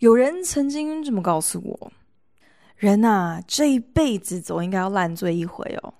[0.00, 1.92] 有人曾经这么告诉我。
[2.78, 5.92] 人呐，这一辈子总应该要烂醉一回哦，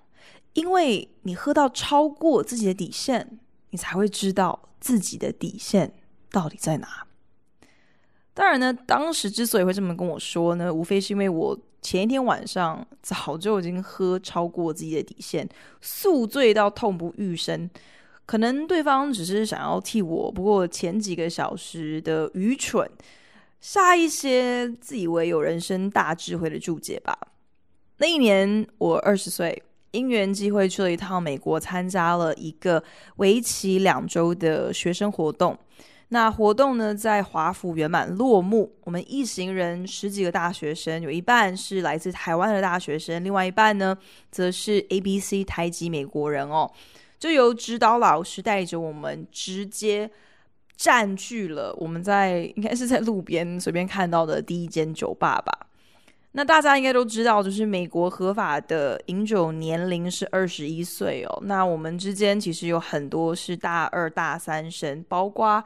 [0.54, 5.92] 因为你喝到超过自己的底线，你才会知道自己的底线
[6.30, 7.06] 到底在哪。
[8.32, 15.46] 当然呢，当时之所以会这么跟我说呢，无非是因为我前一天晚上早就已经喝超过自己的底线，
[15.82, 17.68] 宿醉到痛不欲生。
[18.24, 22.90] 可能对方只是想要替我，不过前几个小时的愚蠢。
[23.60, 27.16] 下一些自以为有人生大智慧的注解吧。
[27.98, 32.82] 那一年我二十岁，因缘际会去了一趟美国，参加了一个
[33.16, 35.58] 为期两周的学生活动。
[36.08, 38.74] 那活动呢，在华府圆满落幕。
[38.84, 43.96] 我们一行人十几个大学生，有一半是来自台湾的大学生，另外一半呢，
[44.30, 46.68] 则是 ABC 台籍美国人哦。
[47.18, 50.10] 就由指导老师带着我们直接。
[50.80, 55.66] 占据了我们在应该是在路边随便看到的第一间酒吧吧。
[56.32, 61.42] 那大家应该都知道，就是美国合法的饮酒年龄是二十一岁哦。
[61.44, 65.62] 那我们之间其实有很多是大二大三生，包括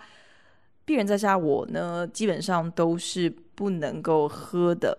[0.85, 4.99] 鄙人在下我呢，基本上都是不能够喝的。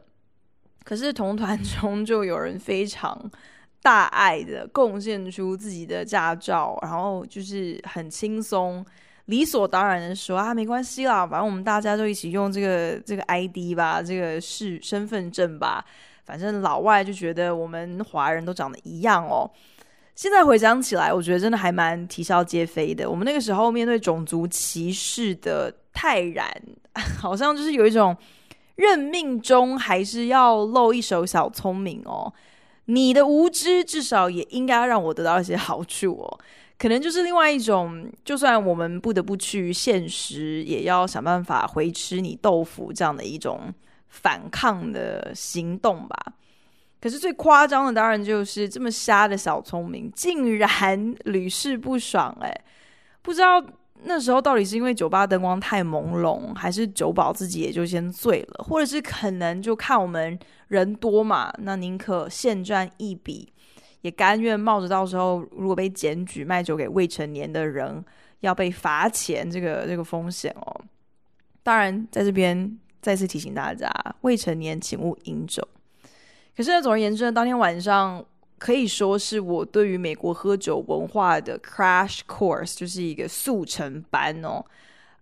[0.86, 3.30] 可是同团中就有人非常
[3.82, 8.86] 大爱的贡献出自己的驾照，然后就是很轻松。
[9.26, 15.84] 理所当然的说啊，没关系啦，反正我们大家就一起用这个这个 ID 吧，这个是身份证吧。
[16.24, 19.50] 反正老外就觉得我们华人都长得一样哦。
[20.16, 23.10] 现在回想起来，我觉得真的还蛮啼笑皆非的。
[23.10, 26.50] 我们那个时候面对种族歧视的泰然，
[27.20, 28.16] 好像就是有一种
[28.76, 32.32] 认命中还是要露一手小聪明哦。
[32.86, 36.40] 你的无知至少也应该让我得到一些好处哦。
[36.78, 43.74] 可能就是另外一种，就算我们不得不去现实，也要想办法回吃你豆腐这样的一种
[44.10, 46.18] 反抗的行动吧。
[47.00, 52.52] 可是最夸张的当然就是这么瞎的小聪明，竟然屡试不爽哎！
[53.22, 53.64] 不知道
[54.04, 60.38] 那时候到底是因为酒吧灯光太朦胧，还是酒保自己也就先醉了，或者是可能就看我们
[60.68, 63.54] 人多嘛，那宁可现赚一笔。
[64.06, 68.06] 也甘愿冒着到时候如果被检举卖酒给未成年的人
[68.42, 70.82] 要被罚钱这个这个风险哦。
[71.64, 73.90] 当然，在这边再次提醒大家，
[74.22, 75.68] 未成年请勿饮酒。
[76.56, 78.24] 可是呢，总而言之呢，当天晚上
[78.60, 84.64] 可以说是我对于美国喝酒文化的 crash course，就是一个速成班哦。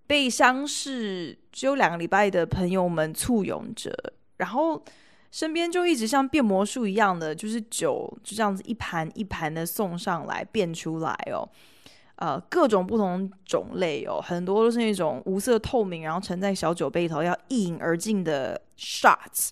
[0.05, 4.83] 被相识只有两个礼拜的朋友们簇拥着，然后。
[5.33, 11.41] 身边就一直像变魔术一样的，就是酒就这样子一盘一盘的送上来变出来哦，
[12.17, 19.49] 呃，各种不同种类哦，很多都是那种无色透明，然后盛在小酒杯头要一饮而尽的 shots。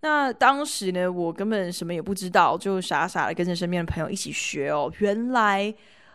[0.00, 4.92] 那当时呢，我根本什么也不知道，就傻傻的跟着身边的朋友一起学哦。
[4.98, 5.72] 原来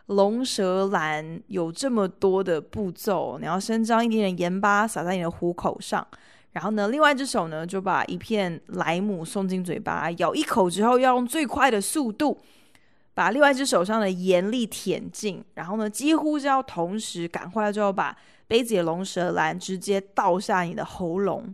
[0.07, 6.05] 龙舌兰有这么多的步骤，你要先将一点点盐巴撒在你的虎口上。
[6.53, 12.39] 然后呢，另外一只手呢，就把一片莱姆送进嘴巴，咬一口之后，要用最快的速度
[13.15, 15.43] 把另外一只手上的盐粒舔进。
[15.55, 18.15] 然后呢，几乎是要同时赶快就要把
[18.47, 21.51] 杯子的龙舌兰直接倒下你的喉咙。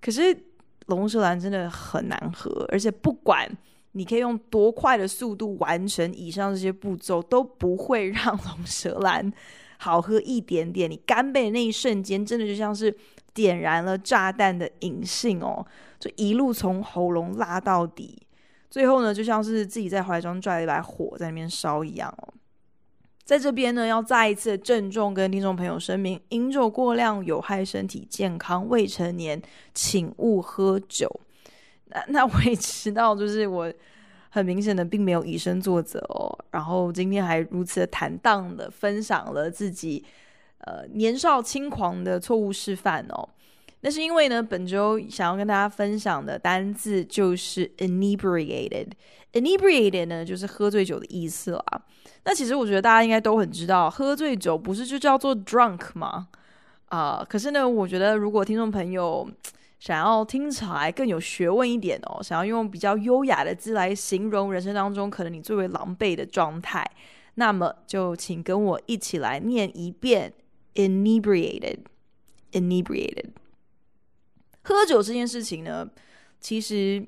[0.00, 0.44] 可是
[0.86, 3.50] 龙舌兰真的很难喝，而且不管
[3.90, 9.32] 你可以用多快的速度完成以上这些步骤，都不会让龙舌兰
[9.78, 10.88] 好喝一点点。
[10.88, 12.96] 你干杯的那一瞬间，真的就像是。
[13.38, 15.64] 点燃了炸弹的引信哦，
[16.00, 18.20] 就一路从喉咙拉到底，
[18.68, 22.34] 最后呢，就像是自己在怀中拽了一把火在那边烧一样哦。
[23.22, 29.40] 在这边呢，要再一次郑重跟听众朋友声明：饮酒过量有害身体健康，未成年
[29.72, 31.08] 请勿喝酒。
[31.84, 33.72] 那 那我也知道，就是我
[34.30, 36.36] 很明显的并没有以身作则哦。
[36.50, 40.04] 然后今天还如此坦荡的分享了自己。
[40.58, 43.28] 呃，年少轻狂的错误示范哦。
[43.80, 48.88] 那是因为呢，本周想要跟大家分享的单字就是 inebriated。
[49.32, 51.64] inebriated 呢，就是喝醉酒的意思啦。
[52.24, 56.28] 那其实我觉得大家应该都很知道，喝醉酒不是就叫做 drunk 吗？
[56.86, 59.28] 啊、可是呢，我觉得如果听众朋友
[59.78, 66.84] 想要听起来更有学问一点哦，想要用比较优雅的字来形容人生当中可能你最为狼狈的状态，
[67.34, 70.32] 那么就请跟我一起来念一遍
[70.78, 73.26] inebriated，inebriated。
[74.62, 75.86] 喝酒这件事情呢，
[76.40, 77.04] 其实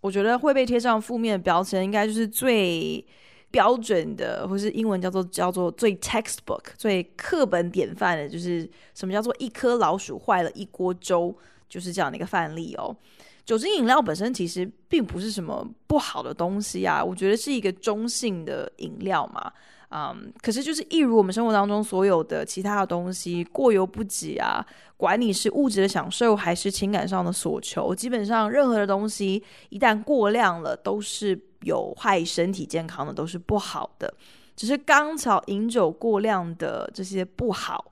[0.00, 3.04] 我觉得会被贴上负面的标签，应该就是最
[3.50, 11.36] 标准的，或是英文叫做叫做最 textbook、最课本典范的，就是什么叫做一颗老鼠坏了一锅粥。
[11.68, 12.96] 就是这样的一个范例哦。
[13.44, 19.52] 酒精饮料本身其实并不是什么不好的东西啊，我觉得是一个中性的饮料嘛。
[19.90, 24.64] 嗯，可是就是一如我们生活当中所有的其他的东西，过犹不及啊。
[24.96, 34.12] 管你是物质的享受还是情感上的所求，基本上任何的东西一旦过量了，都是有害身体健康的，都是不好的。
[34.56, 37.84] 只是刚巧饮酒过量的这些不好。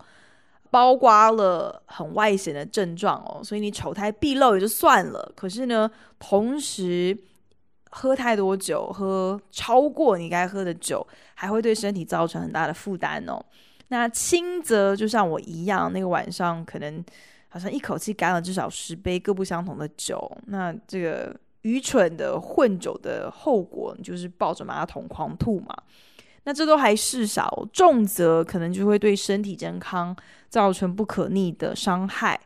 [0.69, 5.32] 包括了很外显的症状哦，所以你丑态毕露也就算了。
[5.34, 7.16] 可是呢，同时
[7.91, 13.41] 喝太多酒，喝超过你该喝的酒，还会对身体造成很大的负担哦。
[13.88, 17.05] 那轻则就像我一样，那个晚上可能
[17.49, 20.31] 好像一口气干了至少十杯各不相同的酒。
[20.47, 25.75] 那这个愚蠢的混酒的后果，就是抱着马桶狂吐嘛。
[26.44, 30.15] 那这都还事少，重则可能就会对身体健康
[30.49, 32.39] 造成不可逆的伤害，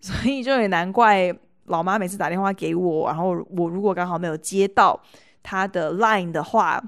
[0.00, 1.34] 所以就也难怪
[1.68, 5.00] 老妈每次打电话给我，然后我如果刚好没有接到
[5.42, 6.82] 她的 line 的话，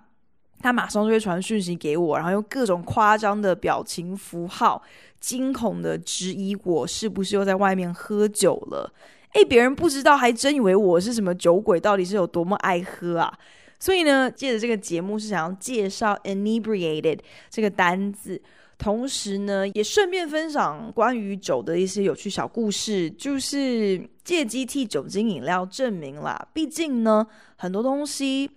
[0.61, 4.83] 她马上就会传讯息给我，然后用各种夸张的表情符号，
[5.21, 8.93] 惊恐的质疑我是不是又在外面喝酒了。
[9.35, 13.33] 诶，别人不知道，还真以为我是什么酒鬼，到底是有多么爱喝啊！
[13.79, 17.19] 所以呢，借着这个节目是想要介绍 inebriated
[17.49, 18.43] 这个单字，
[18.81, 26.49] 同时呢，也顺便分享关于酒的一些有趣小故事，就是借机替酒精饮料证明啦。
[26.55, 28.51] 毕竟呢，很多东西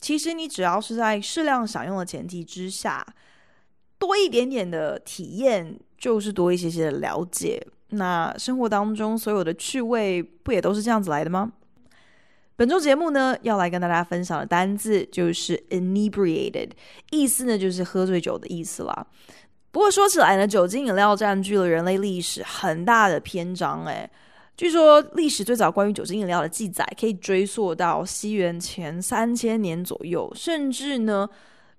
[0.00, 3.06] 其实你只要是在适量享用的前提之下，
[3.96, 7.64] 多一点点的体验，就是多一些些的了解。
[7.90, 11.52] 那生活当中所有的趣味，不也都是这样子来的吗？
[12.56, 16.70] 本周节目呢，要来跟大家分享的单字就是 inebriated，
[17.10, 19.06] 意思呢就是喝醉酒的意思啦。
[19.72, 23.84] 不过说起来呢，酒精饮料占据了人类历史很大的篇章。
[23.86, 24.10] 诶，
[24.56, 31.28] 据说历史最早关于酒精饮料的记载可以追溯到西元前三千年左右，甚至呢，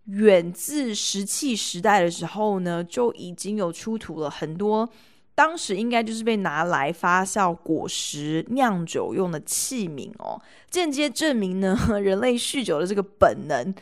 [0.05, 4.89] 远自石器时代的时候呢，就已经有出土了很多。
[5.35, 10.39] 当时应该就是被拿来发酵果实酿酒用的器皿哦，
[10.69, 13.73] 间接证明呢， 人类酗酒的这个本能，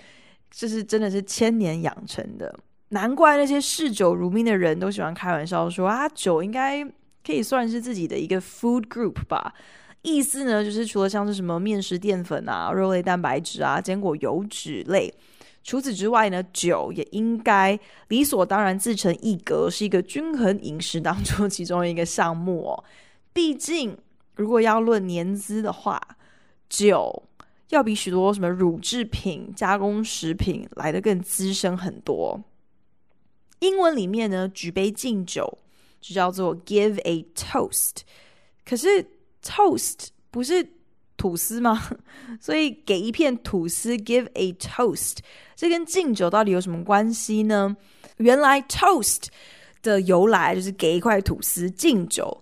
[0.49, 2.55] 这是真的是千年养成的。
[2.89, 6.83] 难怪那些嗜酒如命的人都喜欢开玩笑说啊，酒应该
[7.25, 9.53] 可以算是自己的一个 food group 吧。
[10.01, 15.13] 意思呢，就是除了像是什么面食淀粉啊、肉类蛋白质啊、坚果油脂类。
[15.61, 17.77] 除此之外呢，酒也应该
[18.07, 22.83] 理所当然自成一格，是一个均衡饮食当中其中一个项目哦。
[23.33, 23.95] 毕竟，
[24.35, 26.01] 如果要论年资的话，
[26.69, 27.23] 酒
[27.69, 32.41] 要比许多什么乳制品、加工食品来的更资深很多。
[33.59, 35.57] 英文里面呢，举杯敬酒
[36.01, 37.97] 就叫做 give a toast，
[38.65, 39.05] 可是
[39.43, 40.67] toast 不是。
[41.19, 41.77] 吐司吗？
[42.39, 45.17] 所以给一片吐司，give a toast，
[45.53, 47.75] 这跟敬酒到底有什么关系呢？
[48.19, 49.25] 原来 toast
[49.83, 52.41] 的由来就是给一块吐司敬酒，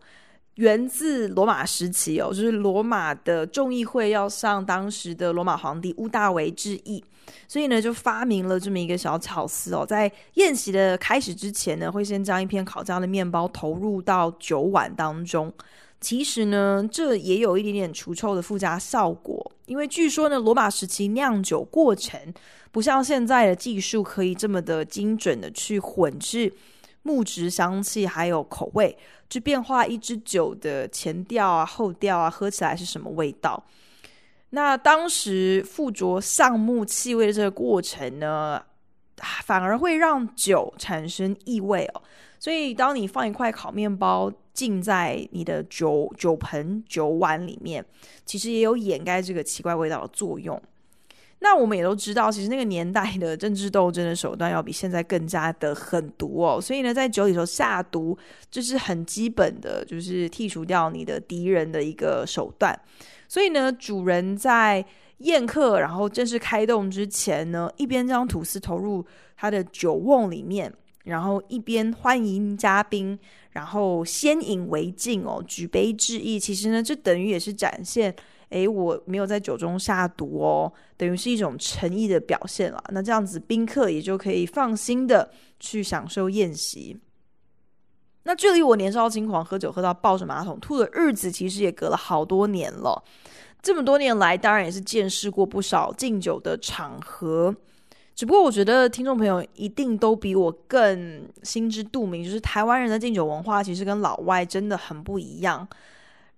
[0.58, 7.04] 源自罗马时期哦，就是罗马的众议会要向当时的罗马皇帝屋大维致意，
[7.48, 15.54] 所以呢就发明了这么一个小巧思哦，在宴席的开始之前呢，会先将一片烤焦的面包投入到酒碗当中。
[16.00, 22.22] 其实呢，这也有一点点除臭的附加效果，因为据说呢，罗马时期酿酒过程
[22.72, 26.54] 不像现在的技术可以这么的精准的去混制
[27.02, 28.96] 木质香气还有口味，
[29.28, 33.64] 去变化一支酒的前调啊、后调啊，喝起来是什么味道。
[34.52, 38.64] 那当时附着橡木气味的这个过程呢，
[39.44, 42.02] 反而会让酒产生异味哦。
[42.40, 47.84] 所以，当你放一块烤面包浸在你的酒酒盆、酒碗里面，
[48.26, 50.62] 其实也有掩盖这个奇怪味道的作用。
[51.40, 56.60] 那我们也都知道，其实那个年代的政治斗争的手段要比现在更加的狠毒哦。
[56.60, 58.18] 所以呢，在酒里头下毒，
[58.50, 62.78] 这是很基本的，就是剔除掉你的敌人的一个手段。
[63.28, 64.84] 所以呢，主人在
[65.20, 70.74] 宴客然后正式开动之前呢，一边将吐司投入他的酒瓮里面。
[71.04, 73.18] 然后一边欢迎嘉宾，
[73.52, 76.38] 然后先饮为敬哦，举杯致意。
[76.38, 78.14] 其实呢，这等于也是展现，
[78.50, 82.84] 诶，我没有在酒中下毒哦，等于是一种诚意的表现了。
[82.90, 86.98] 那这样子，宾客也就可以放心的去享受宴席。
[88.24, 93.04] 那距离我年少轻狂喝酒喝到抱着马桶吐的日子，其实也隔了好多年了。
[93.62, 97.56] 这么多年来，当然也是见识过不少敬酒的场合。
[98.16, 105.68] 只不过，我觉得听众朋友一定都比我更心知肚明，就是台湾人的敬酒文化其实跟老外真的很不一样。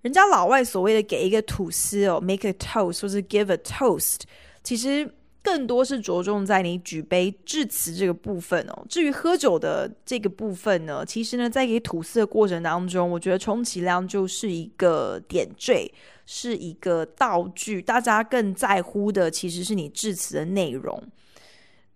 [0.01, 4.21] 人家老外所谓的给一个吐司哦，make a toast 或是 give a toast，
[4.63, 5.09] 其实
[5.43, 8.85] 更多是着重在你举杯致辞这个部分哦。
[8.87, 15.91] 至于喝酒的这个部分呢，其实呢，在给吐司的过程当中，我觉得充其量就是一个点缀。
[16.31, 21.01] 是一个道具，大家更在乎的其实是你致辞的内容。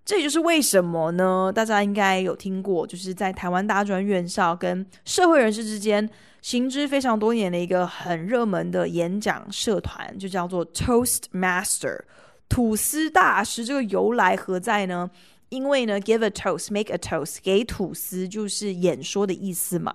[0.04, 1.52] 这也就是为什么呢？
[1.54, 6.10] 大家应该有听过，就是在台湾大专院校跟社会人士之间
[6.44, 12.02] 行之非常多年的一个很热门的演讲社团，就叫做 Toastmaster
[12.50, 13.64] 吐司大师。
[13.64, 15.10] 这个由来何在呢？
[15.48, 19.94] 因为呢，give a toast，make a toast，给吐司就是演说的意思嘛。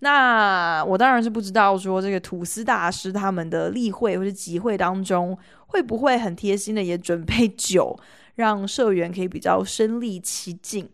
[0.00, 5.36] 那我当然是不知道说这个吐司大师他们的例会或者集会当中
[5.68, 7.98] 会不会很贴心的也准备酒，
[8.34, 10.86] 让社员可以比较身临其境。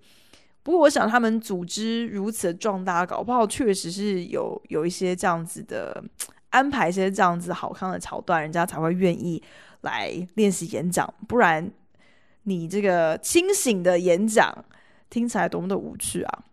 [0.65, 6.03] 不过我想他们组织如此壮大，搞不好确实是有有一些这样子的
[6.51, 9.41] 安排，一些这样子好看的桥段，人家才会愿意
[9.83, 11.13] 来练习演讲。
[11.29, 11.71] 不然
[12.45, 14.53] 你这个清醒的演讲
[15.11, 16.45] 听起来多么的无趣啊！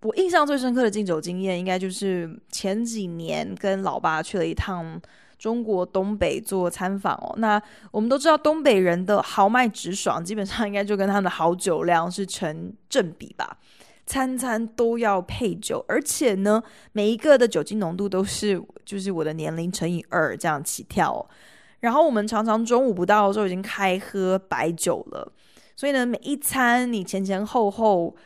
[0.00, 5.00] 我印象最深刻的敬酒经验，应该就是前几年跟老爸去了一趟
[5.44, 7.34] 中国东北做参访哦。
[7.36, 7.60] 那
[7.90, 13.58] 我们都知道，东北人的豪迈直爽，基本上应该就跟他们的好酒量是成正比吧。
[14.06, 21.28] 餐餐都要配酒，而且呢，每一个的酒精浓度都是就是我的年龄乘以二这样起跳哦。
[21.80, 25.30] 然后我们常常中午不到的时候已经开喝白酒了，
[25.76, 28.16] 所以呢，每一餐你前前后后。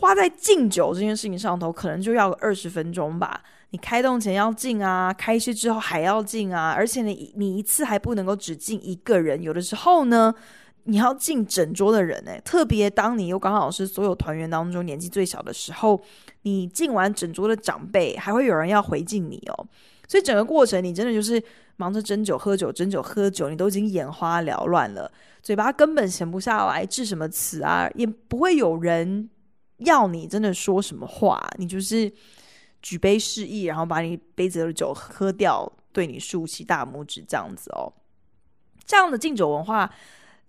[0.00, 3.42] 花在敬酒这件事情上头，可能就要二十分钟吧。
[3.70, 10.34] 你开动前要敬啊，开谢之后还要敬啊，而且你你一次还不能够只敬一个人，有的时候呢，
[10.84, 16.00] 你要敬整桌的人诶，特别当你又刚好是所有团员当中年纪最小的时候，
[16.42, 19.66] 你敬完整桌的长辈，还会有人要回敬你哦。
[20.06, 21.42] 所以整个过程你真的就是
[21.76, 29.28] 忙着斟酒喝酒，斟酒喝酒，你都已经眼花缭乱了，嘴巴根本闲不下来，致什么词啊，也不会有人。
[29.84, 32.12] 要你真的说什么话，你就是
[32.82, 37.92] 举杯示意，然后把你杯子的酒喝掉，对你竖起大拇指这样子哦。
[38.86, 39.90] 这样的敬酒文化，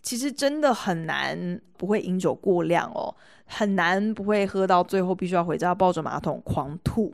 [0.01, 3.13] 其实真的很难不会饮酒过量哦，
[3.45, 7.13] 很难不会喝到最后必须要回家抱着马桶狂吐。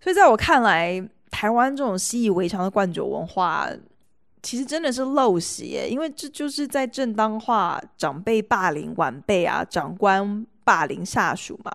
[0.00, 3.68] 所以在我看来，台湾这种习以为常的灌酒文化，
[4.42, 10.46] 其实真的是陋习，因为这就是在正当化长辈霸凌晚辈啊，长官。
[10.68, 11.74] 霸凌下属嘛，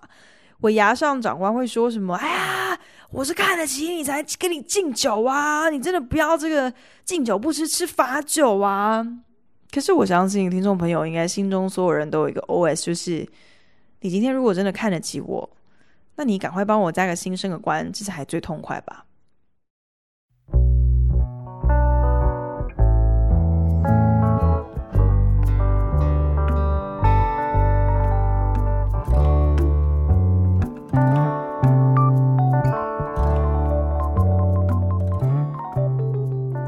[0.63, 2.15] 我牙上长官会说什么？
[2.15, 2.79] 哎呀，
[3.12, 5.70] 我是看得起你才跟你敬酒啊！
[5.70, 9.05] 你真的不要这个敬酒不吃吃罚酒啊！
[9.74, 13.27] 可是我相信听众朋友应该心中所有人都有一个 OS，就是
[14.00, 15.50] 你今天如果真的看得起我，
[16.15, 19.03] 那你赶快帮我加个新升个官，这才最痛快吧。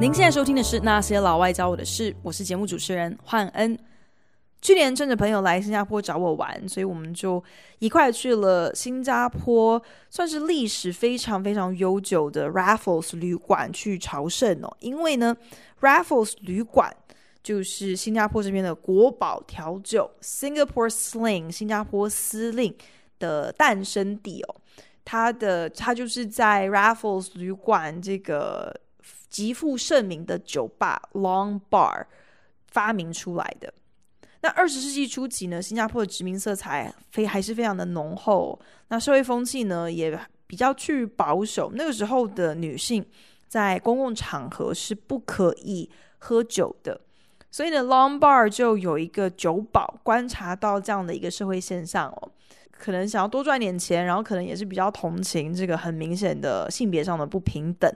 [0.06, 3.76] 您现在收听的是《那些老外教我的事》，我是节目主持人焕恩。
[4.62, 7.44] 去年趁着朋友来新加坡找我玩，所以我们就
[7.80, 9.82] 一块去了新加坡，
[10.12, 14.78] 算是历史非常非常悠久的 Raffles 旅馆去朝圣哦。
[14.80, 15.36] 因为呢
[15.82, 16.96] ，Raffles 旅馆
[17.42, 22.72] 就是新加坡这边的国宝调酒 Singapore Sling 新加坡司令
[23.18, 24.56] 的诞生地哦。
[25.04, 28.72] 它的它就是在 Raffles 旅馆这个。
[29.30, 32.06] 极负盛名的酒吧 Long Bar
[32.68, 33.74] 发明出来的。
[34.42, 38.60] 那二十世纪初期呢，新加坡的殖民色彩非还是非常的浓厚。
[38.90, 41.72] 那社会风气呢也比较去保守。
[41.74, 43.04] 那个时候的女性
[43.48, 45.90] 在公共场合是不可以
[46.20, 47.02] 喝酒的。
[47.50, 52.32] 所以呢，Long Bar 就有一个酒保观察到这样的一个社会现象哦，
[52.70, 57.90] 可能想要多赚点钱，然后可能也是比较同情这个很明显的性别上的不平等。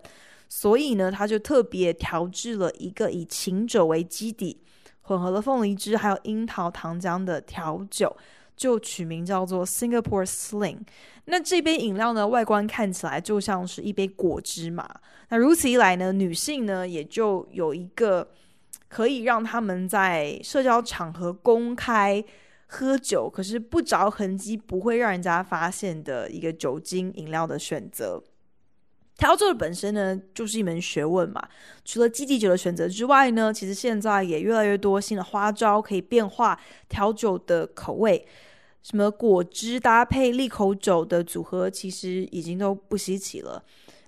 [0.50, 4.60] 所以呢，他就特别调制了一个以琴酒为基底，
[5.02, 8.18] 混合了凤梨汁还有樱桃糖浆的调酒，
[8.58, 10.80] 就取名叫做 Singapore Sling。
[11.26, 14.90] 那这杯饮料呢，外观看起来就像是一杯果汁嘛。
[15.30, 18.28] 那如此一来呢，女性呢也就有一个
[18.88, 22.26] 可以让他们在社交场合公开
[22.66, 28.24] 喝酒，可是不着痕迹，不会让人家发现的一个酒精饮料的选择。
[29.20, 31.44] 调酒的本身呢，就是一门学问嘛。
[31.84, 36.58] 除了基底酒的选择之外呢，其实现在也越来越多新的花招可以变化
[36.88, 38.26] 调酒的口味。
[38.82, 43.62] 什么果汁搭配利口酒的组合，其实已经都不稀奇了。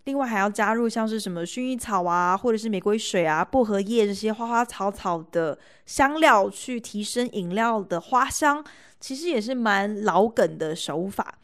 [0.06, 8.64] 另外还要加入像是什么薰衣草啊，或者是玫瑰水啊、薄荷叶这些花花草草的香料，去提升饮料的花香，
[9.02, 11.38] 其实也是蛮老梗的手法。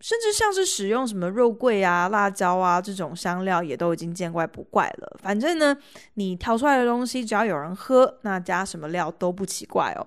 [0.00, 5.16] 甚至像是使用什么肉桂啊、辣椒啊这种香料，也都已经见怪不怪了。
[5.22, 5.76] 反正呢，
[6.14, 10.06] 你调出来的东西，只要有人喝，那加什么料都不奇怪哦。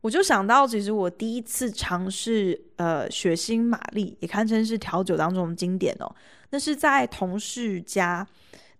[0.00, 6.14] 我就想到，其实我第一次尝试呃血腥玛丽，也堪称是调酒当中的经典哦。
[6.50, 8.24] 那是在同事家，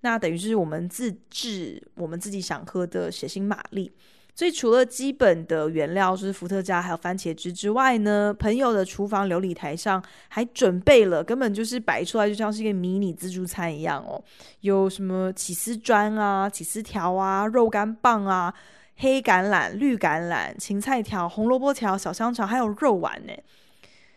[0.03, 3.93] 那等于是我们自制我们自己想喝的血腥玛丽。
[4.39, 14.23] 所以除了基本的原料就是伏特加还有番茄汁之外呢，朋友的厨房流理台上还准备了，根本就是摆出来就像是一个迷你自助餐一样哦。
[14.61, 18.55] 有什么起司砖啊、起司条啊、肉干棒啊、
[18.99, 23.33] 黑橄榄、绿橄榄、芹菜条、红萝卜条、小香肠，还有肉丸呢。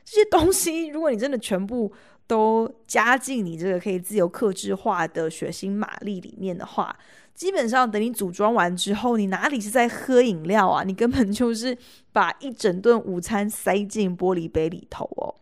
[0.05, 1.91] 这些东西，如果你真的全部
[2.31, 6.97] 都加进你这个可以自由克制化的血腥玛丽里面的话，
[7.35, 10.81] 基本上等你组装完之后，你哪里是在喝饮料啊？
[10.85, 11.77] 你根本就是
[12.13, 15.35] 把一整顿午餐塞进玻璃杯里头哦。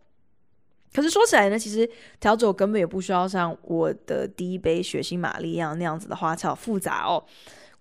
[0.91, 1.87] 可是说起来呢，其实
[2.19, 7.23] 调酒根本也不需要像我的第一杯血腥玛丽一样那样子的花俏复杂哦。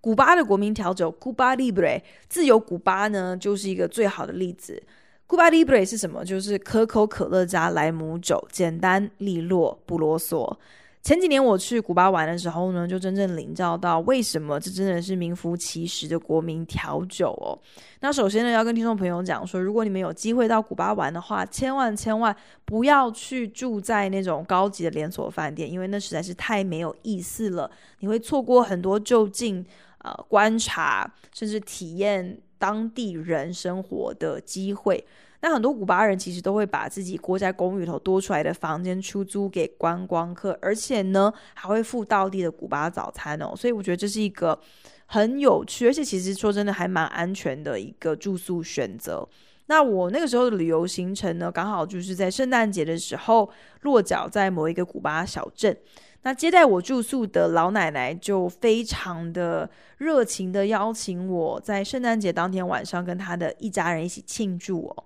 [0.03, 4.83] 古巴的国民调酒 Cuba Libre 自由古巴呢，就是一个最好的例子。
[5.28, 6.25] Cuba Libre 是什么？
[6.25, 10.56] 就是可口可乐加莱姆酒，简单利落，不啰嗦。
[11.02, 17.57] 前几年我去古巴玩的时候呢，就真正领教到为什么这真的是名副其实的国民调酒哦。
[18.00, 27.70] 那首先呢，要跟听众朋友讲说，如果你们有机会到古巴玩的话，千万千万不要去住在那种高级的连锁饭店，因为那实在是太没有意思了。
[28.00, 29.64] 你会错过很多就近
[29.98, 35.05] 呃观察甚至体验当地人生活的机会。
[35.40, 44.59] 那很多古巴人其实都会把自己国家公寓头多出来的房间出租给观光客，而且呢还会附道地的古巴早餐哦，所以我觉得这是一个
[45.07, 49.27] 很有趣，而且其实说真的还蛮安全的一个住宿选择。
[49.66, 53.49] 那我那个时候的旅游行程呢，刚好就是在圣诞节的时候
[53.83, 55.77] 落脚在某一个古巴小镇，
[56.22, 65.04] 那接待我住宿的老奶奶就非常的热情的邀请我在圣诞节当天晚上跟她的一家人一起庆祝哦。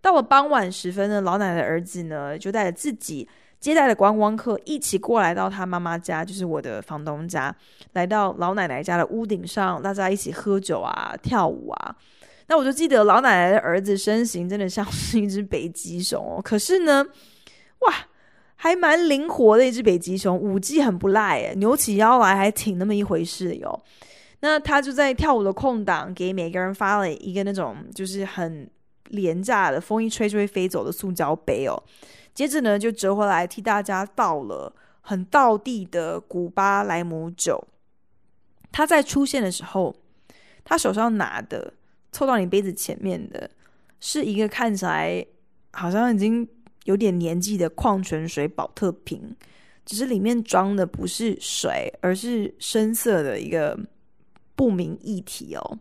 [0.00, 7.54] 到了傍晚时分呢，老奶奶的儿子呢就带着自己接待的观光客一起过来到他妈妈家，就是我的房东家，
[7.94, 11.96] 来到老奶奶家的屋顶上，大家一起喝酒啊、跳舞啊。
[12.46, 17.04] 那我就记得老奶奶的儿子身形真的像是一只北极熊哦，可是呢，
[17.80, 17.94] 哇，
[18.60, 23.82] 还蛮灵活的一只北极熊，舞技很不赖诶，扭起腰来还挺那么一回事哟。
[24.40, 28.68] 那他就在跳舞的空档，给每个人发了一个那种就是很。
[29.10, 31.82] 廉价的风一吹就会飞走的塑胶杯哦，
[32.34, 37.58] 接着呢就折回来替大家倒了很道地的古巴莱姆酒。
[38.70, 39.96] 他在出现的时候，
[40.62, 41.72] 他手上拿的
[42.12, 43.50] 凑到你杯子前面的
[43.98, 45.24] 是一个看起来
[45.72, 46.46] 好像已经
[46.88, 49.36] 有点年纪的矿泉水宝特瓶，
[49.84, 53.78] 只是里面装的不是水，而是深色的一个
[54.56, 55.78] 不明液体哦。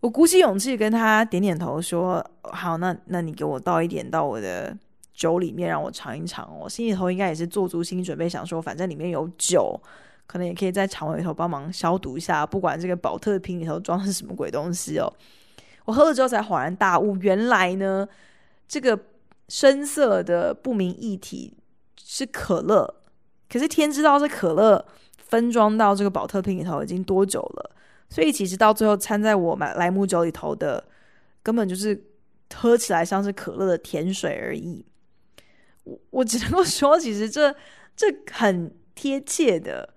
[0.00, 4.74] 我鼓起勇气跟他点点头，说：“好，那那你给我倒一点到我的
[5.12, 9.78] 酒里面，让我尝一尝。”我心里头应该也是做足心理准备，想说反正里面有酒，
[10.26, 12.46] 可能也可以在肠胃里头帮忙消毒一下。
[12.46, 15.12] 不管这个宝特瓶里头装的是什么鬼东西哦，
[15.84, 18.08] 我喝了之后才恍然大悟，原来呢，
[18.66, 18.98] 这个
[19.50, 21.58] 深色的不明液体
[22.02, 23.02] 是可乐。
[23.48, 24.86] 可是天知道这可乐
[25.18, 27.76] 分装到这个保特瓶里头已经多久了。
[28.08, 30.82] 所以其实到最后掺在我买莱姆酒里头的，
[31.42, 32.00] 根本就是
[32.54, 34.86] 喝起来像是可乐的甜水而已。
[35.84, 37.54] 我 我只能够说，其实这
[37.96, 39.88] 这很贴切的，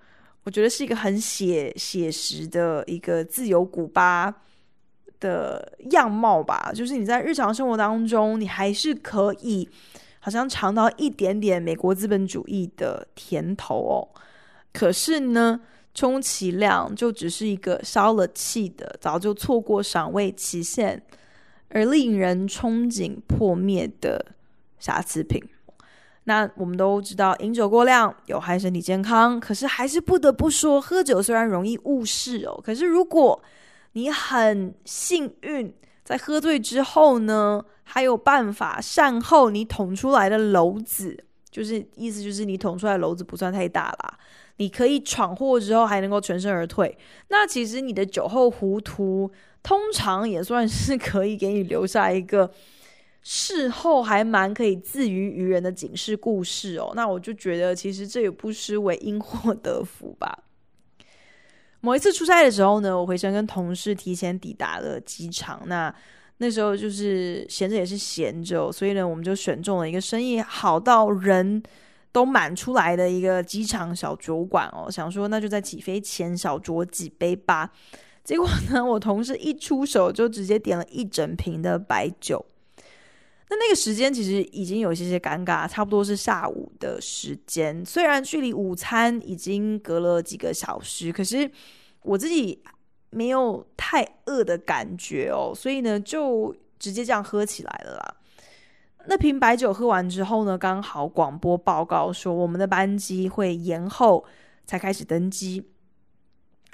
[0.43, 4.43] 我觉得是一个很写写实的一个自由古巴
[5.23, 6.71] 的样貌吧。
[6.75, 9.69] 就是你在日常生活当中，你还是可以
[10.19, 13.97] 好像尝到一点点美国资本主义的甜头哦。
[14.73, 15.61] 可是呢，
[15.93, 21.01] 充其量就只是一个消了气的，早就错过赏味期限，
[21.69, 24.25] 而令人憧憬破灭的
[24.77, 25.41] 瑕疵品。
[26.25, 33.43] 那我们都知道，饮酒过量有害身体健康，可是还是不得不说，喝酒虽然容易误事哦，可是如果
[33.93, 44.19] 你很幸运，在喝醉之后呢，还有办法善后你捅出来的篓子，就是意思就是你捅出来篓子不算太大啦，
[44.57, 46.97] 你可以闯祸之后还能够全身而退，
[47.29, 49.31] 那其实你的酒后糊涂，
[49.63, 52.51] 通常也算是可以给你留下一个。
[53.25, 60.37] 事后还蛮可以自娱娱人的警示故事哦，那我就觉得其实这也不失为因祸得福吧。
[61.85, 65.93] 某一次出差的时候呢，我回程跟同事提前抵达了机场，那
[66.37, 71.61] 那时候就是闲着也是闲着，所以呢，我们就选中了一个生意好到人
[72.13, 77.69] 都满出来的一个机场小酒馆哦，想说那就在起飞前小酌几杯吧。
[78.23, 82.45] 结果呢，我同事一出手就直接点了一整瓶的白酒。
[83.53, 87.85] 那那个时间其实已经有些些尴尬，差不多是下午的时间。
[87.85, 91.49] 虽然距离午餐已经隔了几个小时，可是
[92.01, 92.63] 我自己
[93.11, 98.15] 没有太饿的感觉哦，所以呢，就直接这样喝起来了啦。
[99.05, 104.25] 那瓶白酒喝完之后呢，刚好广播报告说我们的班机会延后
[104.65, 105.69] 才开始登机。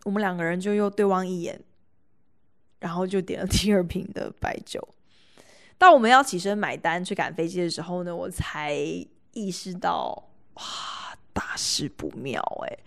[0.05, 1.61] 我们两个人就又对望一眼，
[2.79, 4.87] 然后就点了第二瓶的白酒。
[5.79, 8.75] 当我们要起身买单去赶飞机的时候呢，我才
[9.31, 10.61] 意识到，哇，
[11.31, 12.77] 大事不妙哎！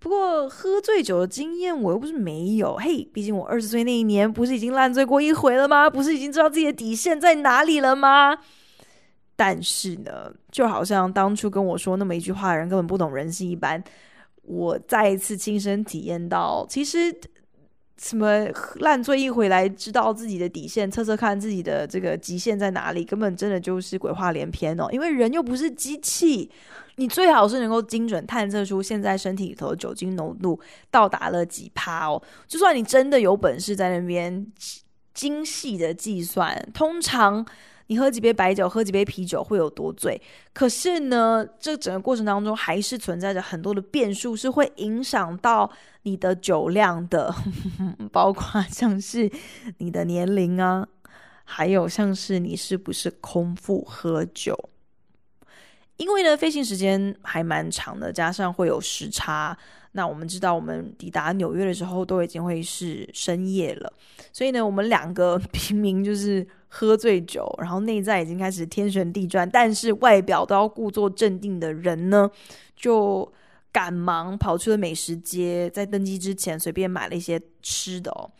[0.00, 5.88] 不过喝醉酒的经验我又不是没有，嘿，毕竟我二十岁那一年不是已经烂醉过一回了吗？
[5.88, 8.36] 不是已经知道自己的底线在哪里了吗？
[9.36, 13.80] 但是呢，就好像当初跟我说那么一句话的人根本不懂人性一般，
[14.42, 17.14] 我再一次亲身体验到，其实。
[18.00, 24.88] 什么烂醉一回来，知道自己的底线，测测看自己的这个极限在哪里，根本真的就是鬼话连篇哦。
[24.90, 26.50] 因为人又不是机器，
[26.96, 30.58] 你最好是能够精准探测出现在身体里头酒精浓度
[30.90, 32.20] 到达了几趴哦。
[32.48, 34.46] 就算你真的有本事在那边
[35.12, 37.46] 精细的计算，通常。
[37.90, 40.22] 你喝几杯白酒，喝几杯啤酒会有多醉？
[40.52, 45.68] 可是呢，这整个过程当中还是存在着很多的变数，是会影响到
[46.04, 47.34] 你的酒量的，
[48.12, 49.28] 包括像是
[49.78, 50.86] 你的年龄啊，
[51.42, 54.56] 还有像是你是不是空腹喝酒。
[55.96, 59.58] 因为呢，飞行时间还蛮长的，加上会有时差。
[59.90, 63.92] 那我们知道，我们抵达纽约的时候都已经会是深夜了，
[64.32, 72.30] 所以呢，我们两个 平民就是喝醉酒，然后内在已经开始天旋地转，但是外表都要故作镇定的人呢，
[72.76, 73.30] 就
[73.72, 78.30] 赶忙跑去了美食街，在登机之前随便买了一些吃的哦。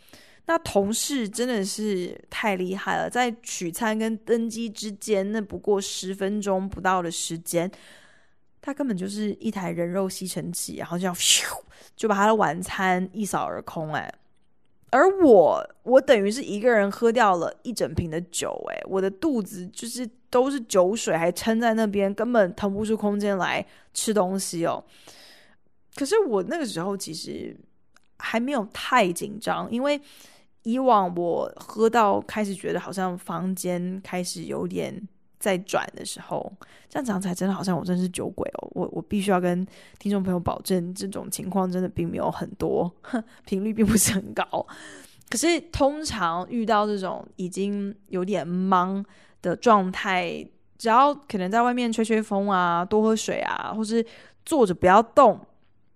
[0.45, 7.69] 那同事真的是太厉害了，在取餐跟登机之间，那不过十分钟不到的时间。
[8.61, 11.43] 他根本就是一台人肉吸尘器，然后这样咻
[11.95, 14.13] 就把他的晚餐一扫而空哎。
[14.91, 24.83] 而我，我等于是一个人喝掉了一整瓶的酒哎，我的肚子就是都是酒水，还撑在那边，根本腾不出空间来吃东西哦。
[25.95, 27.57] 可是我那个时候其实
[28.17, 29.99] 还没有太紧张，因为
[30.63, 35.07] 以往我喝到开始觉得好像房间开始有点。
[35.41, 36.49] 在转的时候，
[36.87, 38.69] 这样讲起来真的好像我真是酒鬼哦！
[38.73, 39.65] 我我必须要跟
[39.97, 42.89] 听众朋友保证，这种情况真的并没有很多，
[43.45, 44.45] 频率并不是很高。
[45.29, 49.03] 可是通常遇到这种已经有点茫
[49.41, 50.45] 的状态，
[50.77, 54.05] 只要可能在外面吹吹风啊，多喝水啊，或是
[54.45, 55.39] 坐着不要动，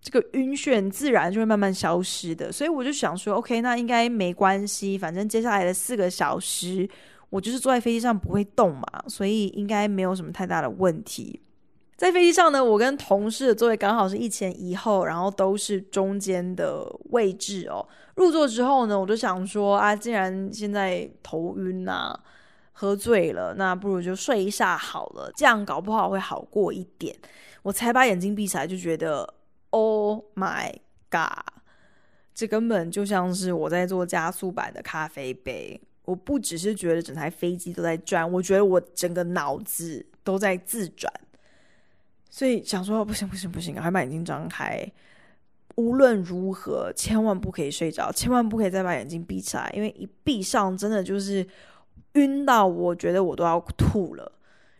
[0.01, 2.51] 这个晕眩自然就会慢慢消失的。
[2.51, 6.89] 所以我就想说，OK，那应该没关系，反正接下来的四个小时。
[7.35, 11.41] 我就是坐在飞机上不会动嘛，所以应该没有什么太大的问题。
[11.97, 17.85] 在飞机上呢，我跟同事的座位刚好是一前一后，然后都是中间的位置哦。
[18.15, 22.17] 入座之后呢，我就想说啊，既然现在头晕啊，
[22.71, 27.13] 喝醉了，那不如就睡一下好了，这样搞不好会好过一点。
[27.63, 29.33] 我才把眼睛闭起来，就觉得
[29.71, 30.71] Oh my
[31.11, 31.43] God，
[32.33, 35.81] 这根本就像是我在做加速版的咖啡杯。
[36.05, 41.11] 我不只是觉得整台飞机都在转，我觉得我整个脑子都在自转，
[42.29, 44.85] 所以想说不行不行不行，赶快把眼睛张开。
[45.75, 51.45] 无论如何，千万不可以睡着，千万不可以再把眼睛闭起来，因为一闭上，真的就是
[52.13, 54.31] 晕到我觉得我都要吐了。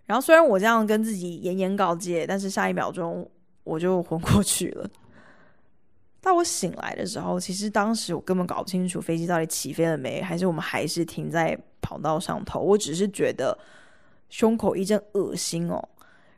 [0.05, 3.29] 然后虽然我这样跟自己严严告诫，但是下一秒钟
[3.65, 4.89] 我就昏过去了。
[6.25, 12.59] 到我醒来的时候，其实当时我根本搞不清楚飞机到底起飞了没，还是我们还是停在跑道上头。
[12.59, 13.55] 我只是觉得
[14.29, 15.87] 胸口一阵恶心哦，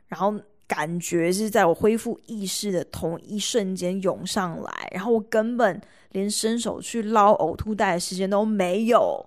[0.06, 9.24] 然后感觉是在我恢复意识的同一瞬间涌上来，然后我根本连伸手去捞呕吐袋的时间都没有，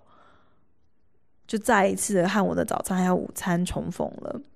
[1.47, 4.39] 就再一次的和我的早餐还有午餐重逢了。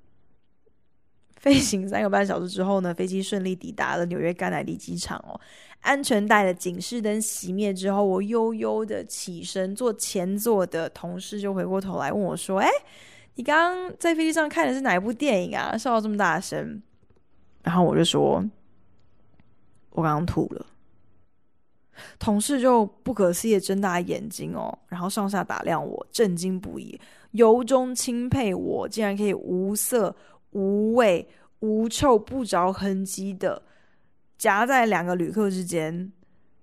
[1.37, 5.39] 飞行三个半小时之后呢，飞机顺利抵达了纽约甘乃迪机场哦。
[5.85, 12.69] 安全带的警示灯熄灭之后，我悠悠的起身，坐前座的同事就回过头来问我说：“哎，
[13.35, 15.77] 你刚刚在飞机上看的是哪一部电影啊？
[15.77, 16.81] 笑到这么大声？”
[17.63, 18.43] 然后我就说
[19.91, 20.65] ：“我刚刚吐了。”
[22.19, 26.99] 同事就不可思议的睁大眼睛哦，然后上下打量我，震惊不已，
[27.31, 30.15] 由衷钦佩我竟然可以无色。
[30.51, 31.27] 无味、
[31.59, 33.61] 无臭、不着痕迹的
[34.37, 36.11] 夹在两个旅客之间，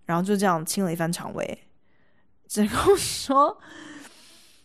[0.07, 1.59] 然后就这样清了一番肠胃。
[2.47, 3.59] 只能说，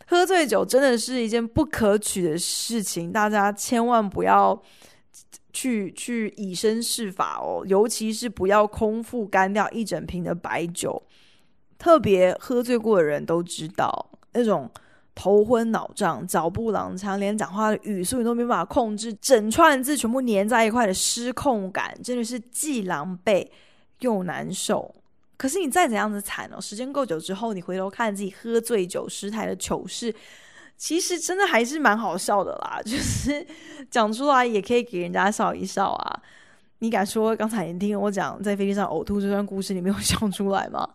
[0.06, 4.62] 喝醉酒真的是一件不可取的事情，大家千万不要
[5.52, 11.02] 去去以身试法哦，尤其是不要空腹干掉一整瓶的白酒。
[11.78, 14.70] 特别喝醉过的人都知道那种。
[15.18, 23.44] 头昏脑胀、脚步踉跄，连讲话的语速你都没办法控制，整串字全部粘在一块的失控感，真的是既狼狈
[23.98, 24.94] 又难受。
[25.36, 30.14] 可是你再怎样子惨哦，时间够久之后，你回头看自己喝醉酒失态的糗事，
[30.76, 32.80] 其实真的还是蛮好笑的啦。
[32.86, 33.44] 就是
[33.90, 36.22] 讲出来也可以给人家笑一笑啊。
[36.78, 40.88] 你敢说刚才你听我讲在飞机上呕吐这段故事，你没有笑出来吗？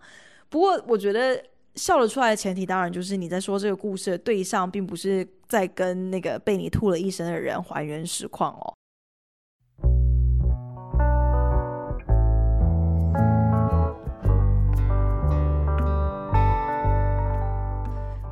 [0.48, 1.44] 不过我觉得。
[1.76, 8.74] 笑了出来的前提，当然就是你在说这个故事的对象，并不是在跟那个被你吐了一身的人还原实况哦。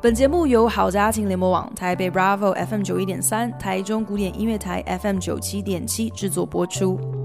[0.00, 7.21] 本节目由好家庭联播网、台北 Bravo FM 九一点三、台中古典音乐台 FM 九七点七制作播出。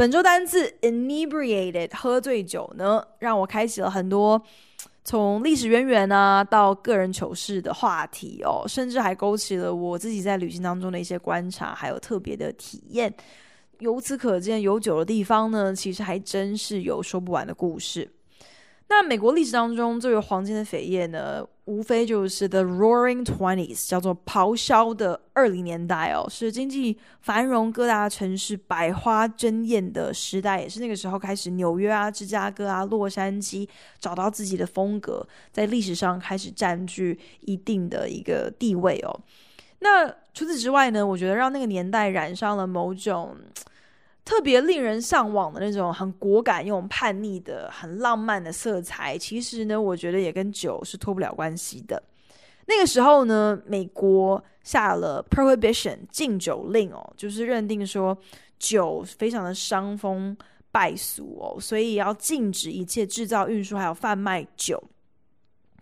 [0.00, 4.42] 本周单字 inebriated 喝醉酒呢，让我开启了很多
[5.04, 13.12] 从历史渊源啊到个人糗事的话题哦，甚至还勾起了我自己在旅行当中的一些观察，还有特别的体验。
[13.80, 18.10] 由此可见，有酒的地方呢，其实还真是有说不完的故事。
[18.88, 33.68] 那美国历史当中最为黄金的扉页呢，无非就是 The Roaring Twenties，叫做咆哮的二零年代哦，是经济繁荣、各大城市百花争艳的时代，也是那个时候开始纽约啊、芝加哥啊、洛杉矶
[34.00, 39.20] 找到自己的风格，在历史上开始占据一定的一个地位哦。
[39.78, 43.36] 那除此之外呢，我觉得让那个年代染上了某种。
[44.30, 52.00] 特别令人向往的那种很果敢又叛逆的、很浪漫的色彩，其实呢，我觉得也跟酒是脱不了关系的。
[52.66, 58.16] 那个时候呢，美国下了 prohibition 禁酒令哦，就是认定说
[58.56, 60.36] 酒非常的伤风
[60.70, 64.80] 败俗哦，所以要禁止一切制造、运输还有贩卖酒。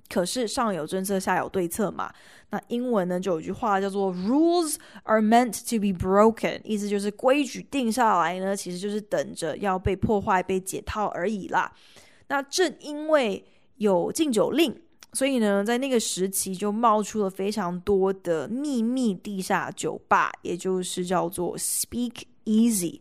[0.09, 2.11] 可是上有政策，下有对策嘛。
[2.51, 11.71] 那英文呢，就有一句话叫做 “Rules are meant to be broken”，意思就是规矩定下来呢，其实就是等着要被破坏、被解套而已啦。
[12.29, 13.45] 那正因为
[13.77, 14.75] 有禁酒令，
[15.13, 23.01] 所以呢，在那个时期就冒出了非常多的秘密地下酒吧，也就是叫做 Speak Easy。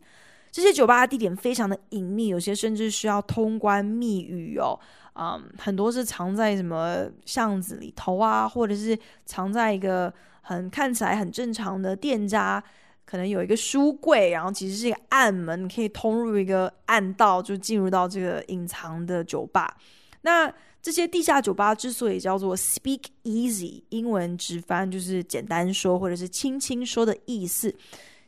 [0.50, 4.78] 这些酒吧的地点非常的隐秘，有些甚至需要通关密语哦。
[5.20, 12.62] 嗯很多是藏在什么巷子里头啊，或者是藏在一个很看起来很正常的店家，
[13.04, 19.76] 可能有一个书柜，然后其实是一个暗门，可以通入一个暗道，就进入到这个隐藏的酒吧。
[20.20, 27.74] 那这些地下酒吧之所以叫做 Speak Easy，英文直翻就是简单说或者是轻轻说的意思，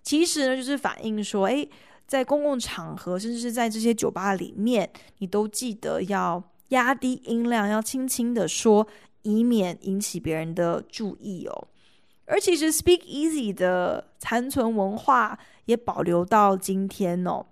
[0.03, 1.70] 其实呢就是反映说，诶，
[2.09, 6.42] 在公共场合，甚至是在这些酒吧里面，你都记得要。
[6.70, 8.87] 压低音量，要轻轻的说，
[9.22, 11.68] 以免引起别人的注意哦。
[12.26, 17.44] 而其实 Speak Easy 的残存文化也保留到今天哦。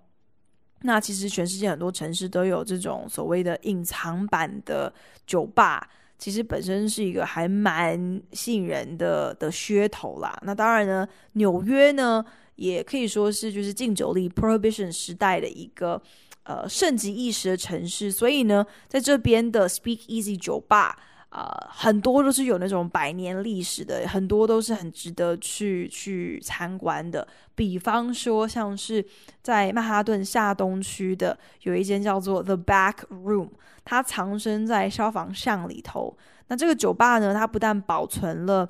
[0.83, 4.93] 那其实全世界很多城市都有这种所谓的隐藏版的
[5.27, 5.85] 酒吧，
[6.17, 10.39] 其实本身是一个还蛮吸引人的的噱头啦。
[10.43, 12.23] 那当然呢，纽约呢
[12.55, 16.01] 也可以说是就是禁酒令 Prohibition 时代的一个。
[16.49, 20.97] 呃，盛极一时的城市，所以呢，在这边的 Speak Easy 酒吧，
[21.29, 27.27] 呃，很多都是有那种百年历史的，很多都是很值得去去参观的。
[27.53, 29.05] 比方说，像是
[29.43, 33.49] 在曼哈顿下东区的有一间叫做 The Back Room，
[33.85, 36.17] 它藏身在消防巷里头。
[36.47, 38.67] 那这个酒吧呢，它不但保存了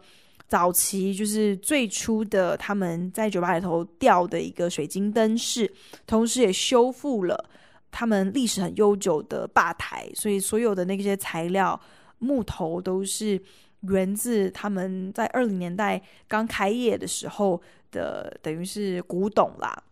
[0.49, 5.71] 早期就是最初的他们在酒吧里头吊的一个水晶灯饰，
[6.05, 7.49] 同时也修复了
[7.91, 11.79] 他们历史很悠久的吧台，所以所有的那些材料。
[12.21, 13.41] 木头都是
[13.83, 19.83] 源自他们在二零年代刚开业的时候的，等于是古董啦，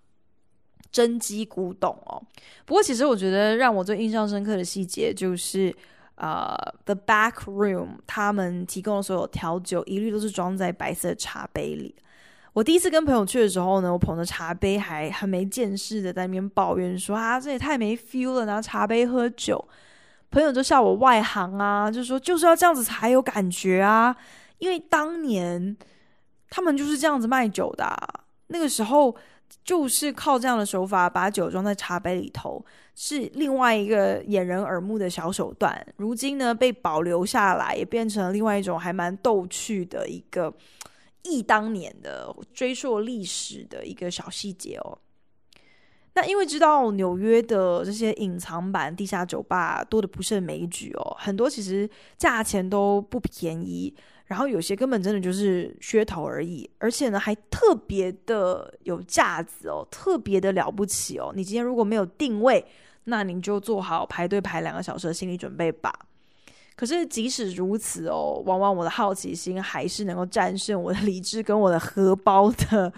[0.91, 2.21] 真迹古董哦。
[2.65, 5.73] 不过，其实我觉得让我最印象深刻的细节就是，
[6.15, 11.95] 呃，The Back Room 他们提供的所有调酒一律都是装在白色茶杯里。
[12.58, 19.63] 我第一次跟朋友去的时候呢，我捧着茶杯还很没见识的在那边抱怨说啊，这也太没 feel 了，拿茶杯喝酒。
[20.32, 24.15] 朋友就笑我外行啊，就说就是要这样子才有感觉啊，
[24.58, 25.78] 因为当年
[26.50, 27.96] 他们就是这样子卖酒的，
[28.48, 29.15] 那个时候
[29.63, 32.65] 就是靠这样的手法把酒装在茶杯里头，
[32.96, 35.86] 是另外一个掩人耳目的小手段。
[35.98, 40.52] 如今呢，被保留下来，也变成了另外一种还蛮逗趣的一个
[41.30, 44.98] 忆当年的追溯历史的一个小细节哦。
[46.13, 51.88] 那因为知道纽约的这些隐藏版地下酒吧多的不胜枚举哦，很多其实
[52.18, 53.94] 价钱都不便宜，
[54.26, 61.32] 然后有些根本真的就是噱头而已，而且呢还特别的有架子哦，特别的了不起哦。
[61.36, 62.66] 你今天如果没有定位，
[63.04, 65.94] 那你就做好排队排两个小时的心理准备吧。
[66.78, 72.94] 可是即使如此哦，往往我的好奇心还是能够战胜我的理智跟我的荷包的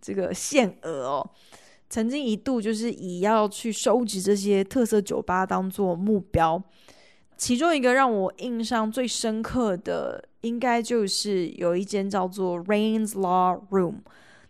[0.00, 1.30] 这个限额哦。
[1.90, 6.62] 曾经一度就是以要去收集这些特色酒吧当做目标，
[7.36, 13.96] 其中一个让我印象最深刻的，应该就是有一间叫做 Rain's Law Room。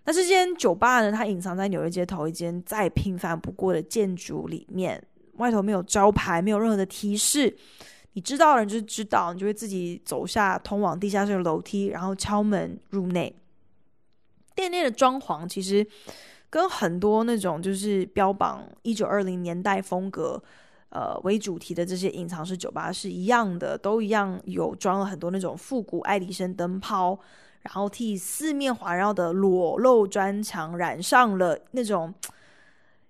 [0.04, 5.02] 那这间酒吧呢，它隐藏在纽约街头一间再平凡不过的建筑里面，
[5.38, 7.56] 外头没有招牌，没有任何的提示。
[8.14, 13.32] 你知道的人就知道，你就会自己走下通往地下室的楼梯，然后敲门入内。
[14.56, 15.86] 店内的装潢其实。
[16.50, 20.40] 跟很多那种就是标榜一九二零年代风格，
[20.90, 27.18] 呃为主题的这些隐藏式酒吧是一样的，都一样有装了很多那种复古爱迪生灯泡，
[27.62, 32.14] 然后替四面环绕的裸露砖墙染上了那种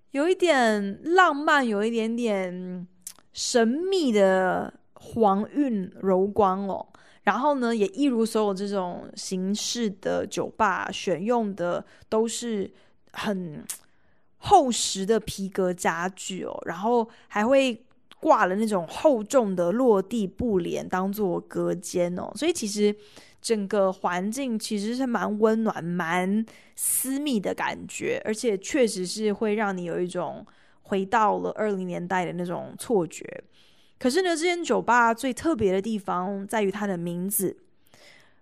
[0.09, 2.87] 有一点浪漫、有一点点
[3.31, 4.73] 神秘的
[5.05, 6.85] 黄韵柔光哦。
[7.23, 12.71] 然后呢，也一如所有这种形式的酒吧，选用的都是。
[13.17, 13.63] 很
[14.39, 17.81] 厚实的皮革家具哦，然后还会
[18.19, 22.93] 挂了那种厚重的落地布帘当做隔间哦，所以其实
[23.41, 30.45] 整个环境其实是蛮温暖、蛮私密的感觉，而且确实是会让你有一种
[30.81, 33.25] 回到了二零年代的那种错觉。
[34.05, 37.57] 可是呢，这间酒吧最特别的地方在于它的名字。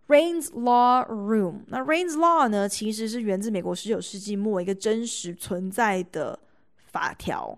[0.10, 6.38] Rain's Law Room，那 Rain's Law 呢，其实是源自美国十九世纪末一个真实存在的
[6.92, 7.58] 法条。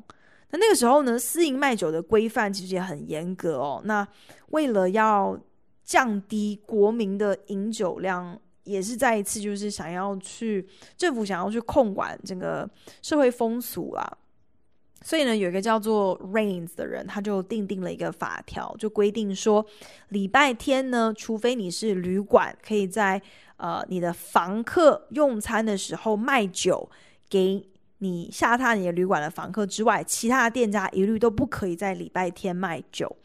[0.52, 3.82] 那那个时候呢，私营卖酒的规范其实也很严格哦。
[3.86, 4.08] 那
[4.50, 5.36] 为了要
[5.84, 10.64] 降低国民的饮酒量，也是再一次就是想要去
[10.96, 12.70] 政府想要去控管整个
[13.02, 14.18] 社会风俗啊。
[15.08, 19.64] 所以呢，有一个叫做 Rains 的人，他就订定了一个法条，就规定说，
[20.10, 23.22] 礼拜天呢，除非你是旅馆，可以在
[23.58, 26.90] 呃你的房客用餐的时候卖酒
[27.30, 27.64] 给
[28.00, 33.16] 你下榻你的旅馆的房客之外，其他的店家一律都不可以在礼拜天卖酒。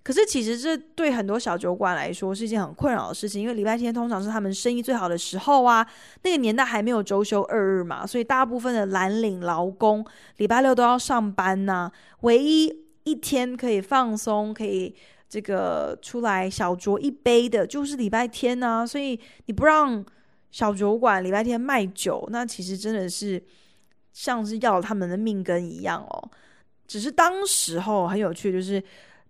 [0.00, 5.86] 可是，其实这对很多小酒馆来说是一件很困扰的事情，因为礼拜天通常是他们生意最好的时候啊。
[6.22, 10.02] 那个年代还没有周休二日嘛，所以大部分的蓝领劳工
[10.38, 14.94] 礼拜六都要上班呐、唯一一天可以放松、可以
[15.28, 18.86] 这个出来小酌一杯的，就是礼拜天呐、啊。
[18.86, 20.02] 所以你不让
[20.50, 23.42] 小酒馆礼拜天卖酒，那其实真的是
[24.14, 26.30] 像是要了他们的命根一样哦。
[26.86, 28.82] 只是当时候很有趣，就是。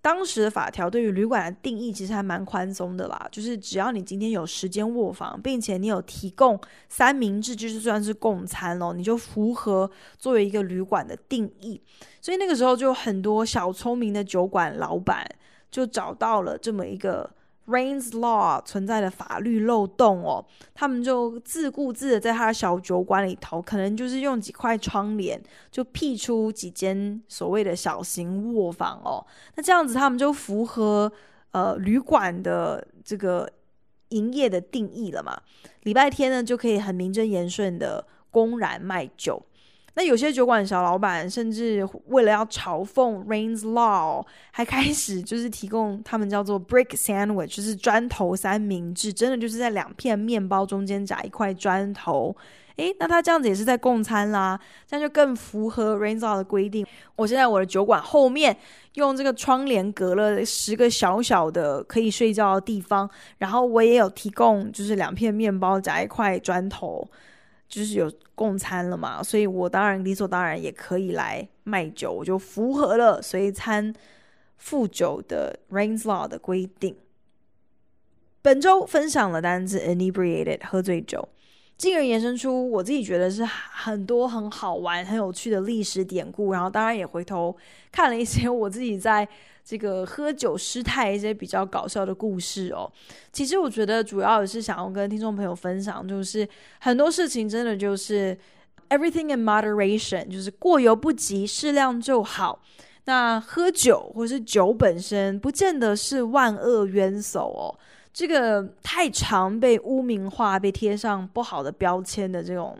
[0.09, 11.79] 当时的法条对于旅馆的定义其实还蛮宽松的啦，就是只要你今天有时间卧房，并且你有提供三明治，就是算是供餐咯，你就符合作为一个旅馆的定义。
[12.23, 15.29] 所以那个时候就很多小聪明的酒馆老板
[15.71, 17.31] 就找到了这么一个。
[17.69, 20.45] Rain's Law 存在的法律漏洞哦，
[20.75, 25.41] 他们就自顾自的在他的小酒馆里头，可能就是用几块窗帘
[25.71, 29.25] 就辟出几间所谓的小型卧房哦。
[29.55, 31.13] 那这样子他们就符合
[31.51, 33.49] 呃旅馆的这个
[34.09, 35.39] 营业的定义了嘛。
[35.83, 39.43] 礼拜天呢就可以很名正言顺的公然卖酒。
[39.99, 52.37] 那有些酒馆小老板甚至为了要嘲讽 Rain's Law， 还开始就是提供他们叫做 Brick Sandwich，就是砖头三明治，真的就是在两片面包中间夹一块砖头。
[52.77, 56.87] 诶，那他这样子也是在供餐啦，这样就更符合 Rain's Law 的规定。
[57.17, 58.57] 我现在我的酒馆后面
[58.95, 67.05] 用这个窗帘隔了十个小小的可以睡觉的地方，然后我也有提供就是两片面包夹一块砖头。
[67.69, 73.93] 就是有供餐了嘛，所以我当然理所当然也可以来卖酒，我就符合了随餐
[74.57, 76.97] 附酒的 Rain's Law 的规定。
[78.41, 81.29] 本周分享了单字 inebriated 喝醉酒，
[81.79, 87.57] 进而延伸出我自己觉得是很多很好玩、很有趣的历史典故，然后当然也回头
[87.91, 89.27] 看了一些我自己在。
[89.69, 92.91] 这个喝酒失态一些比较搞笑的故事哦，
[93.31, 96.49] 其实我觉得主要也是想要跟听众朋友分享，就是
[96.81, 98.35] 很多事情真的就是
[98.89, 102.63] everything in moderation，就是过犹不及，适量就好。
[103.05, 107.79] 那喝酒或是酒本身，不见得是万恶渊藪哦。
[108.13, 112.79] 这个太常被污名化、被贴上不好的标签的这种，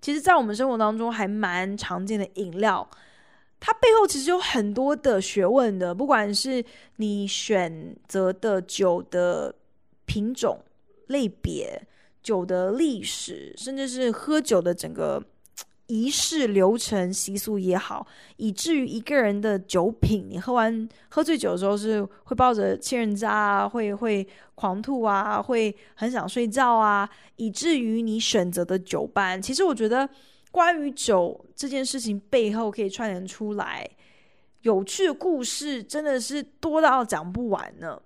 [0.00, 2.88] 其实在我们生活当中还蛮常见的饮料。
[3.60, 6.64] 它背后其实有很多的学问的，不管是
[6.96, 9.52] 你选择的酒的
[10.06, 10.60] 品种、
[11.08, 11.82] 类别、
[12.22, 15.20] 酒的历史，甚至是喝酒的整个
[15.88, 30.08] 仪式流程、习俗也好，以至于一个人的酒品，你喝完喝醉酒的时候是会抱着亲人渣啊，会会狂吐啊，会很想睡觉啊，以至于你选择的酒伴，其实我觉得。
[30.50, 33.88] 关于酒这件事情背后可以串联出来
[34.62, 38.00] 有趣的故事，真的是多到讲不完呢。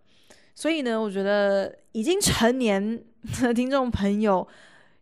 [0.53, 3.01] 所以呢，我觉得已经成年
[3.41, 4.47] 的听众朋友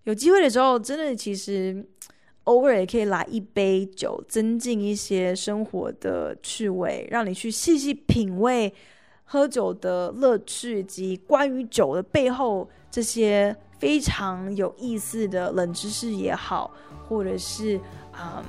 [0.05, 1.83] 有机会的时候，真的其实
[2.45, 8.73] 偶尔也可以来一杯酒，增进一些生活的趣味，让你去细细品味
[9.25, 16.71] 喝酒的乐趣，以及关于酒的背后这些非常有意思的冷知识也好。
[17.09, 17.77] 或者是
[18.13, 18.45] 嗯，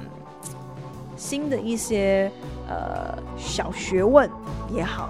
[1.17, 2.31] 新的一些
[2.67, 4.29] 呃小学问
[4.71, 5.09] 也好。